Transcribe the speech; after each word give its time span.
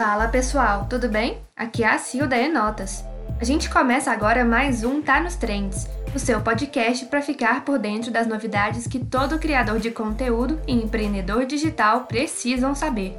Fala 0.00 0.28
pessoal, 0.28 0.86
tudo 0.88 1.10
bem? 1.10 1.42
Aqui 1.54 1.84
é 1.84 1.88
a 1.88 1.98
Sil 2.00 2.24
da 2.24 2.34
Enotas. 2.34 3.04
A 3.38 3.44
gente 3.44 3.68
começa 3.68 4.10
agora 4.10 4.46
mais 4.46 4.82
um 4.82 5.02
Tá 5.02 5.20
nos 5.20 5.36
Trends, 5.36 5.86
o 6.14 6.18
seu 6.18 6.40
podcast 6.40 7.04
para 7.04 7.20
ficar 7.20 7.66
por 7.66 7.78
dentro 7.78 8.10
das 8.10 8.26
novidades 8.26 8.86
que 8.86 8.98
todo 8.98 9.38
criador 9.38 9.78
de 9.78 9.90
conteúdo 9.90 10.58
e 10.66 10.72
empreendedor 10.72 11.44
digital 11.44 12.06
precisam 12.06 12.74
saber. 12.74 13.14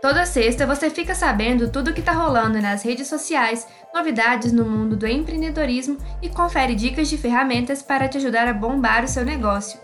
Toda 0.00 0.24
sexta 0.24 0.66
você 0.66 0.88
fica 0.88 1.14
sabendo 1.14 1.70
tudo 1.70 1.90
o 1.90 1.92
que 1.92 2.00
está 2.00 2.12
rolando 2.12 2.58
nas 2.62 2.82
redes 2.82 3.06
sociais, 3.06 3.68
novidades 3.94 4.52
no 4.52 4.64
mundo 4.64 4.96
do 4.96 5.06
empreendedorismo 5.06 5.98
e 6.22 6.30
confere 6.30 6.74
dicas 6.74 7.10
de 7.10 7.18
ferramentas 7.18 7.82
para 7.82 8.08
te 8.08 8.16
ajudar 8.16 8.48
a 8.48 8.54
bombar 8.54 9.04
o 9.04 9.08
seu 9.08 9.22
negócio. 9.22 9.78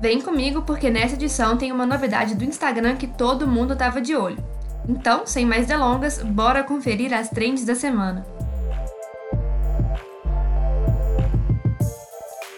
Vem 0.00 0.20
comigo 0.20 0.62
porque 0.62 0.88
nessa 0.88 1.16
edição 1.16 1.56
tem 1.56 1.72
uma 1.72 1.84
novidade 1.84 2.36
do 2.36 2.44
Instagram 2.44 2.94
que 2.94 3.08
todo 3.08 3.48
mundo 3.48 3.72
estava 3.72 4.00
de 4.00 4.14
olho. 4.14 4.52
Então, 4.88 5.26
sem 5.26 5.46
mais 5.46 5.66
delongas, 5.66 6.18
bora 6.22 6.62
conferir 6.62 7.12
as 7.14 7.28
trends 7.28 7.64
da 7.64 7.74
semana. 7.74 8.26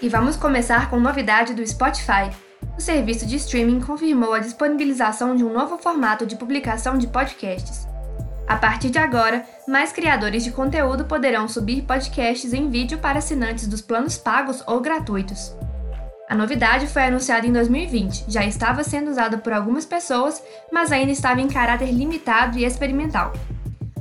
E 0.00 0.08
vamos 0.08 0.36
começar 0.36 0.90
com 0.90 1.00
novidade 1.00 1.54
do 1.54 1.66
Spotify. 1.66 2.30
O 2.76 2.80
serviço 2.80 3.24
de 3.24 3.36
streaming 3.36 3.80
confirmou 3.80 4.34
a 4.34 4.38
disponibilização 4.38 5.36
de 5.36 5.44
um 5.44 5.52
novo 5.52 5.78
formato 5.78 6.26
de 6.26 6.36
publicação 6.36 6.98
de 6.98 7.06
podcasts. 7.06 7.86
A 8.46 8.56
partir 8.56 8.90
de 8.90 8.98
agora, 8.98 9.46
mais 9.66 9.92
criadores 9.92 10.44
de 10.44 10.50
conteúdo 10.50 11.06
poderão 11.06 11.48
subir 11.48 11.82
podcasts 11.82 12.52
em 12.52 12.68
vídeo 12.68 12.98
para 12.98 13.18
assinantes 13.18 13.66
dos 13.66 13.80
planos 13.80 14.18
pagos 14.18 14.62
ou 14.66 14.80
gratuitos. 14.80 15.54
A 16.28 16.34
novidade 16.34 16.86
foi 16.86 17.04
anunciada 17.04 17.46
em 17.46 17.52
2020, 17.52 18.24
já 18.28 18.44
estava 18.44 18.82
sendo 18.82 19.10
usada 19.10 19.36
por 19.36 19.52
algumas 19.52 19.84
pessoas, 19.84 20.42
mas 20.72 20.90
ainda 20.90 21.12
estava 21.12 21.40
em 21.40 21.48
caráter 21.48 21.90
limitado 21.90 22.58
e 22.58 22.64
experimental. 22.64 23.32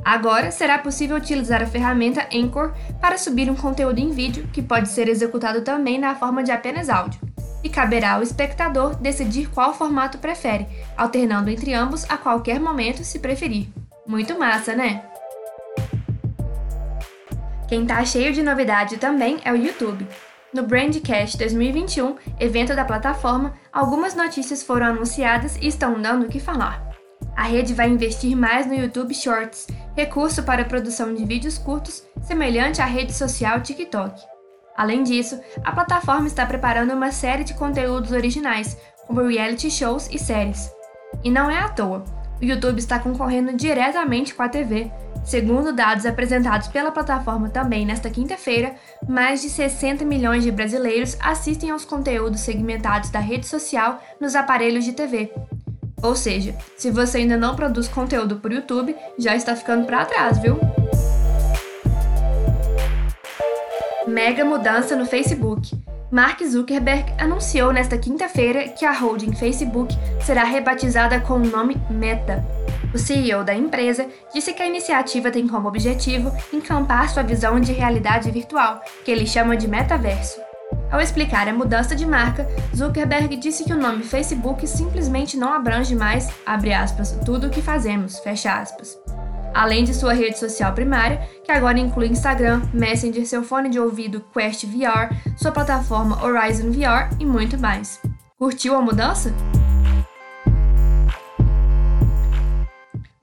Agora 0.06 0.52
será 0.52 0.78
possível 0.78 1.18
utilizar 1.18 1.62
a 1.62 1.68
ferramenta 1.68 2.28
Anchor 2.34 2.74
para 3.00 3.18
subir 3.18 3.50
um 3.50 3.56
conteúdo 3.56 4.00
em 4.00 4.12
vídeo 4.12 4.48
que 4.52 4.62
pode 4.62 4.90
ser 4.90 5.08
executado 5.08 5.62
também 5.62 5.98
na 6.00 6.16
forma 6.16 6.44
de 6.44 6.52
apenas 6.52 6.90
áudio. 6.90 7.20
E 7.64 7.70
caberá 7.70 8.14
ao 8.14 8.24
espectador 8.24 8.96
decidir 8.96 9.50
qual 9.50 9.74
formato 9.74 10.18
prefere, 10.18 10.68
alternando 10.98 11.50
entre 11.50 11.74
ambos 11.74 12.06
a 12.10 12.18
qualquer 12.18 12.60
momento 12.60 13.04
se 13.04 13.20
preferir. 13.20 13.68
Muito 14.06 14.38
massa, 14.38 14.76
né? 14.76 15.04
Quem 17.70 17.86
tá 17.86 18.04
cheio 18.04 18.34
de 18.34 18.44
novidade 18.44 18.98
também 18.98 19.40
é 19.46 19.52
o 19.52 19.56
YouTube. 19.56 20.06
No 20.54 20.62
Brandcast 20.62 21.36
2021, 21.40 22.16
evento 22.40 22.76
da 22.76 22.86
plataforma, 22.86 23.56
algumas 23.72 24.14
notícias 24.14 24.62
foram 24.62 24.86
anunciadas 24.86 25.58
e 25.58 25.68
estão 25.68 26.00
dando 26.00 26.28
o 26.28 26.30
que 26.30 26.40
falar. 26.40 26.94
A 27.36 27.46
rede 27.46 27.74
vai 27.74 27.90
investir 27.90 28.38
mais 28.38 28.68
no 28.68 28.76
YouTube 28.76 29.16
Shorts, 29.16 29.66
recurso 29.96 30.44
para 30.44 30.62
a 30.62 30.66
produção 30.66 31.12
de 31.12 31.26
vídeos 31.26 31.58
curtos 31.58 32.04
semelhante 32.22 32.84
à 32.84 32.86
rede 32.86 33.14
social 33.14 33.62
TikTok. 33.62 34.22
Além 34.78 35.02
disso, 35.02 35.42
a 35.64 35.72
plataforma 35.72 36.28
está 36.28 36.46
preparando 36.46 36.94
uma 36.94 37.12
série 37.12 37.44
de 37.44 37.56
conteúdos 37.56 38.12
originais, 38.12 38.78
como 39.08 39.28
reality 39.28 39.72
shows 39.72 40.08
e 40.12 40.20
séries. 40.20 40.72
E 41.24 41.32
não 41.32 41.50
é 41.50 41.58
à 41.58 41.70
toa, 41.70 42.04
o 42.40 42.46
YouTube 42.46 42.78
está 42.78 43.00
concorrendo 43.00 43.56
diretamente 43.56 44.36
com 44.36 44.44
a 44.44 44.50
TV, 44.50 44.92
Segundo 45.24 45.72
dados 45.72 46.06
apresentados 46.06 46.68
pela 46.68 46.92
plataforma 46.92 47.50
também 47.50 47.86
nesta 47.86 48.10
quinta-feira, 48.10 48.76
mais 49.08 49.42
de 49.42 49.50
60 49.50 50.04
milhões 50.04 50.44
de 50.44 50.52
brasileiros 50.52 51.18
assistem 51.20 51.72
aos 51.72 51.86
conteúdos 51.86 52.42
segmentados 52.42 53.10
da 53.10 53.20
rede 53.20 53.48
social 53.48 54.02
nos 54.20 54.36
aparelhos 54.36 54.84
de 54.84 54.92
TV. 54.92 55.32
Ou 56.02 56.16
seja, 56.16 56.54
se 56.78 56.92
você 56.92 57.20
ainda 57.20 57.38
não 57.38 57.56
produz 57.56 57.88
conteúdo 57.88 58.36
por 58.36 58.52
YouTube, 58.52 58.94
já 59.18 59.36
está 59.36 59.56
ficando 59.56 59.86
para 59.86 60.06
trás, 60.06 60.38
viu? 60.38 60.60
Mega 64.06 64.44
mudança 64.44 64.98
no 64.98 65.06
Facebook. 65.06 65.72
Mark 66.12 66.44
Zuckerberg 66.44 67.12
anunciou 67.18 67.72
nesta 67.72 67.98
quinta-feira 67.98 68.68
que 68.68 68.86
a 68.86 68.92
holding 68.92 69.34
Facebook 69.34 69.98
será 70.22 70.44
rebatizada 70.44 71.20
com 71.22 71.36
o 71.36 71.40
nome 71.40 71.78
Meta. 71.90 72.63
O 72.94 72.98
CEO 72.98 73.44
da 73.44 73.56
empresa 73.56 74.08
disse 74.34 74.54
que 74.54 74.62
a 74.62 74.68
iniciativa 74.68 75.32
tem 75.32 75.48
como 75.48 75.68
objetivo 75.68 76.32
encampar 76.54 77.10
sua 77.10 77.24
visão 77.24 77.60
de 77.60 77.74
realidade 77.74 78.30
virtual, 78.30 78.82
que 79.04 79.10
ele 79.10 79.26
chama 79.26 79.58
de 79.58 79.68
metaverso. 79.68 80.40
Ao 80.92 81.02
explicar 81.02 81.48
a 81.48 81.54
mudança 81.54 81.96
de 81.96 82.06
marca, 82.06 82.48
Zuckerberg 82.76 83.36
disse 83.38 83.64
que 83.64 83.74
o 83.74 83.78
nome 83.78 84.04
Facebook 84.04 84.68
simplesmente 84.68 85.36
não 85.36 85.52
abrange 85.52 85.96
mais, 85.96 86.30
aspas, 86.72 87.18
tudo 87.26 87.48
o 87.48 87.50
que 87.50 87.62
fazemos, 87.62 88.20
Além 89.54 89.84
de 89.84 89.94
sua 89.94 90.14
rede 90.14 90.38
social 90.38 90.74
primária, 90.74 91.28
que 91.44 91.52
agora 91.52 91.80
inclui 91.80 92.08
Instagram, 92.08 92.62
Messenger, 92.74 93.26
seu 93.26 93.44
fone 93.44 93.70
de 93.70 93.80
ouvido 93.80 94.24
Quest 94.34 94.66
VR, 94.66 95.14
sua 95.36 95.52
plataforma 95.52 96.24
Horizon 96.24 96.72
VR 96.72 97.16
e 97.20 97.26
muito 97.26 97.58
mais. 97.58 98.00
Curtiu 98.38 98.76
a 98.76 98.82
mudança? 98.82 99.34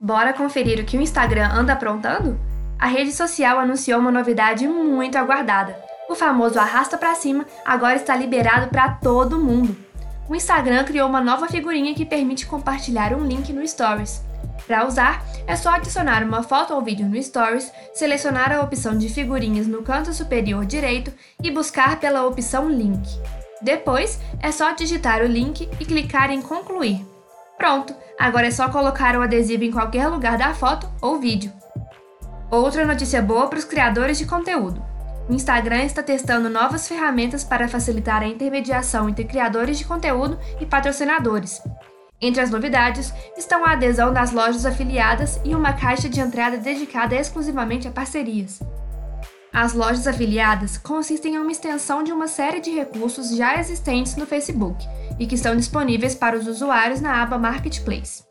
Bora 0.03 0.33
conferir 0.33 0.79
o 0.79 0.83
que 0.83 0.97
o 0.97 1.01
Instagram 1.01 1.47
anda 1.53 1.73
aprontando? 1.73 2.39
A 2.79 2.87
rede 2.87 3.11
social 3.11 3.59
anunciou 3.59 3.99
uma 3.99 4.11
novidade 4.11 4.67
muito 4.67 5.15
aguardada. 5.15 5.77
O 6.09 6.15
famoso 6.15 6.59
arrasta 6.59 6.97
para 6.97 7.13
cima 7.13 7.45
agora 7.63 7.97
está 7.97 8.15
liberado 8.15 8.69
para 8.69 8.93
todo 8.93 9.37
mundo. 9.37 9.77
O 10.27 10.33
Instagram 10.33 10.85
criou 10.85 11.07
uma 11.07 11.21
nova 11.21 11.47
figurinha 11.47 11.93
que 11.93 12.03
permite 12.03 12.47
compartilhar 12.47 13.13
um 13.13 13.23
link 13.27 13.53
no 13.53 13.65
Stories. 13.67 14.23
Para 14.65 14.87
usar, 14.87 15.23
é 15.45 15.55
só 15.55 15.69
adicionar 15.69 16.23
uma 16.23 16.41
foto 16.41 16.73
ou 16.73 16.81
vídeo 16.81 17.05
no 17.05 17.21
Stories, 17.21 17.71
selecionar 17.93 18.51
a 18.51 18.63
opção 18.63 18.97
de 18.97 19.07
figurinhas 19.07 19.67
no 19.67 19.83
canto 19.83 20.11
superior 20.15 20.65
direito 20.65 21.13
e 21.43 21.51
buscar 21.51 21.99
pela 21.99 22.25
opção 22.25 22.67
Link. 22.67 23.07
Depois, 23.61 24.19
é 24.39 24.51
só 24.51 24.71
digitar 24.71 25.21
o 25.21 25.27
link 25.27 25.69
e 25.79 25.85
clicar 25.85 26.31
em 26.31 26.41
Concluir. 26.41 27.05
Pronto, 27.61 27.93
agora 28.17 28.47
é 28.47 28.51
só 28.51 28.69
colocar 28.69 29.15
o 29.15 29.21
adesivo 29.21 29.63
em 29.63 29.69
qualquer 29.69 30.07
lugar 30.07 30.35
da 30.35 30.51
foto 30.51 30.89
ou 30.99 31.19
vídeo. 31.19 31.53
Outra 32.49 32.83
notícia 32.87 33.21
boa 33.21 33.45
para 33.45 33.59
os 33.59 33.65
criadores 33.65 34.17
de 34.17 34.25
conteúdo. 34.25 34.83
O 35.29 35.33
Instagram 35.33 35.83
está 35.83 36.01
testando 36.01 36.49
novas 36.49 36.87
ferramentas 36.87 37.43
para 37.43 37.67
facilitar 37.67 38.23
a 38.23 38.27
intermediação 38.27 39.07
entre 39.07 39.25
criadores 39.25 39.77
de 39.77 39.85
conteúdo 39.85 40.39
e 40.59 40.65
patrocinadores. 40.65 41.61
Entre 42.19 42.41
as 42.41 42.49
novidades 42.49 43.13
estão 43.37 43.63
a 43.63 43.73
adesão 43.73 44.11
das 44.11 44.31
lojas 44.31 44.65
afiliadas 44.65 45.39
e 45.45 45.53
uma 45.53 45.73
caixa 45.73 46.09
de 46.09 46.19
entrada 46.19 46.57
dedicada 46.57 47.13
exclusivamente 47.13 47.87
a 47.87 47.91
parcerias. 47.91 48.59
As 49.53 49.73
lojas 49.73 50.07
afiliadas 50.07 50.79
consistem 50.79 51.35
em 51.35 51.37
uma 51.37 51.51
extensão 51.51 52.01
de 52.01 52.11
uma 52.11 52.27
série 52.27 52.59
de 52.59 52.71
recursos 52.71 53.35
já 53.35 53.59
existentes 53.59 54.15
no 54.15 54.25
Facebook 54.25 54.83
e 55.19 55.25
que 55.25 55.35
estão 55.35 55.55
disponíveis 55.55 56.15
para 56.15 56.37
os 56.37 56.47
usuários 56.47 57.01
na 57.01 57.21
aba 57.21 57.37
Marketplace. 57.37 58.23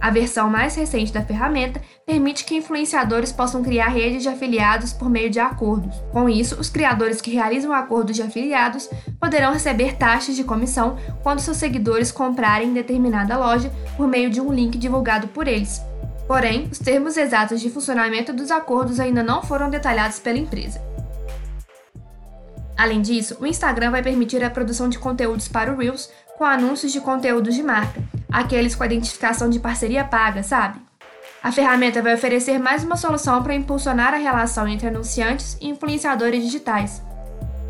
A 0.00 0.10
versão 0.10 0.50
mais 0.50 0.74
recente 0.74 1.12
da 1.12 1.24
ferramenta 1.24 1.80
permite 2.04 2.44
que 2.44 2.56
influenciadores 2.56 3.32
possam 3.32 3.62
criar 3.62 3.88
redes 3.88 4.22
de 4.22 4.28
afiliados 4.28 4.92
por 4.92 5.08
meio 5.08 5.30
de 5.30 5.40
acordos. 5.40 5.96
Com 6.12 6.28
isso, 6.28 6.60
os 6.60 6.68
criadores 6.68 7.22
que 7.22 7.30
realizam 7.30 7.72
acordos 7.72 8.14
de 8.14 8.22
afiliados 8.22 8.90
poderão 9.18 9.52
receber 9.52 9.96
taxas 9.96 10.36
de 10.36 10.44
comissão 10.44 10.98
quando 11.22 11.40
seus 11.40 11.56
seguidores 11.56 12.12
comprarem 12.12 12.74
determinada 12.74 13.38
loja 13.38 13.72
por 13.96 14.06
meio 14.06 14.28
de 14.28 14.40
um 14.42 14.52
link 14.52 14.76
divulgado 14.76 15.28
por 15.28 15.48
eles, 15.48 15.80
Porém, 16.26 16.68
os 16.72 16.78
termos 16.78 17.16
exatos 17.16 17.60
de 17.60 17.68
funcionamento 17.68 18.32
dos 18.32 18.50
acordos 18.50 18.98
ainda 18.98 19.22
não 19.22 19.42
foram 19.42 19.68
detalhados 19.68 20.18
pela 20.18 20.38
empresa. 20.38 20.80
Além 22.76 23.00
disso, 23.00 23.36
o 23.40 23.46
Instagram 23.46 23.90
vai 23.90 24.02
permitir 24.02 24.42
a 24.42 24.50
produção 24.50 24.88
de 24.88 24.98
conteúdos 24.98 25.48
para 25.48 25.72
o 25.72 25.76
Reels 25.76 26.10
com 26.36 26.44
anúncios 26.44 26.92
de 26.92 27.00
conteúdos 27.00 27.54
de 27.54 27.62
marca, 27.62 28.02
aqueles 28.30 28.74
com 28.74 28.82
a 28.82 28.86
identificação 28.86 29.48
de 29.48 29.60
parceria 29.60 30.04
paga, 30.04 30.42
sabe? 30.42 30.80
A 31.42 31.52
ferramenta 31.52 32.02
vai 32.02 32.14
oferecer 32.14 32.58
mais 32.58 32.82
uma 32.82 32.96
solução 32.96 33.42
para 33.42 33.54
impulsionar 33.54 34.14
a 34.14 34.16
relação 34.16 34.66
entre 34.66 34.88
anunciantes 34.88 35.56
e 35.60 35.68
influenciadores 35.68 36.42
digitais. 36.42 37.02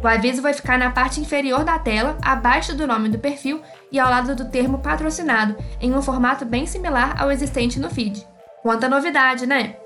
O 0.02 0.06
aviso 0.06 0.42
vai 0.42 0.52
ficar 0.52 0.78
na 0.78 0.90
parte 0.90 1.20
inferior 1.20 1.64
da 1.64 1.78
tela, 1.78 2.16
abaixo 2.22 2.74
do 2.76 2.86
nome 2.86 3.08
do 3.08 3.18
perfil 3.18 3.60
e 3.90 3.98
ao 3.98 4.08
lado 4.08 4.36
do 4.36 4.50
termo 4.50 4.78
patrocinado, 4.78 5.56
em 5.80 5.94
um 5.94 6.02
formato 6.02 6.44
bem 6.44 6.66
similar 6.66 7.20
ao 7.20 7.32
existente 7.32 7.80
no 7.80 7.90
feed. 7.90 8.24
Quanta 8.62 8.88
novidade, 8.88 9.46
né? 9.46 9.76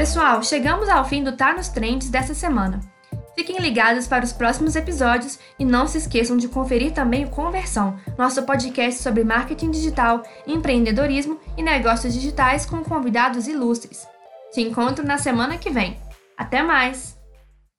Pessoal, 0.00 0.42
chegamos 0.42 0.88
ao 0.88 1.04
fim 1.04 1.22
do 1.22 1.36
Tá 1.36 1.52
nos 1.52 1.68
Trends 1.68 2.08
dessa 2.08 2.32
semana. 2.32 2.80
Fiquem 3.34 3.58
ligados 3.58 4.06
para 4.06 4.24
os 4.24 4.32
próximos 4.32 4.74
episódios 4.74 5.38
e 5.58 5.64
não 5.64 5.86
se 5.86 5.98
esqueçam 5.98 6.38
de 6.38 6.48
conferir 6.48 6.92
também 6.92 7.26
o 7.26 7.28
Conversão, 7.28 7.98
nosso 8.16 8.42
podcast 8.44 9.02
sobre 9.02 9.24
marketing 9.24 9.70
digital, 9.70 10.22
empreendedorismo 10.46 11.38
e 11.54 11.62
negócios 11.62 12.14
digitais 12.14 12.64
com 12.64 12.82
convidados 12.82 13.46
ilustres. 13.46 14.06
Te 14.54 14.62
encontro 14.62 15.04
na 15.04 15.18
semana 15.18 15.58
que 15.58 15.68
vem. 15.68 15.98
Até 16.34 16.62
mais! 16.62 17.19